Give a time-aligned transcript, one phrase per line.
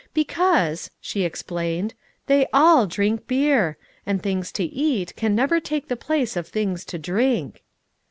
[0.15, 1.93] "Be cause," she explained,"
[2.25, 6.83] they aU drink beer; and things to eat, can never take the place of things
[6.85, 7.61] to drink."